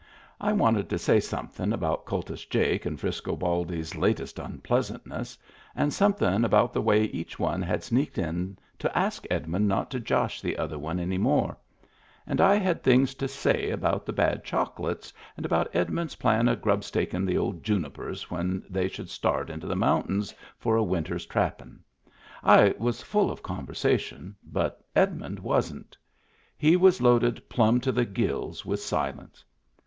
[0.39, 5.37] I wanted to say somethin' about Kultus Jake and Frisco Baldy's latest unpleasantness,
[5.75, 9.99] and somethin' about the way each one had sneaked in to ask Edmund not to
[9.99, 11.55] josh the other one any more;
[12.25, 16.63] and I had things to say about the bad chocolates, and about Edmund's plan of
[16.63, 21.79] grubstakin' the old junipers when they should start into the mountains for a winter's trappin'—
[22.57, 25.95] I was full of conversation, but Edmund wasn't.
[26.57, 29.45] He was loaded plumb to the gills with silence.